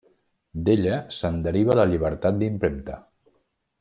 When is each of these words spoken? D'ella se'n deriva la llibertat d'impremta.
D'ella 0.69 0.95
se'n 1.17 1.37
deriva 1.47 1.77
la 1.81 1.87
llibertat 1.91 2.41
d'impremta. 2.41 2.97